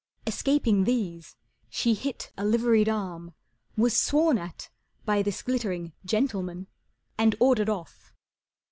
Escaping 0.25 0.85
these, 0.85 1.35
she 1.69 1.93
hit 1.93 2.31
a 2.35 2.43
liveried 2.43 2.89
arm, 2.89 3.35
Was 3.77 3.95
sworn 3.95 4.39
at 4.39 4.71
by 5.05 5.21
this 5.21 5.43
glittering 5.43 5.93
gentleman 6.03 6.65
And 7.19 7.35
ordered 7.39 7.69
off. 7.69 8.11